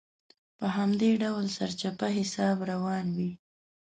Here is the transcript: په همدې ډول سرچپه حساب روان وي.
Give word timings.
په 0.57 0.67
همدې 0.77 1.11
ډول 1.23 1.45
سرچپه 1.57 2.07
حساب 2.17 2.57
روان 2.71 3.05
وي. 3.17 3.31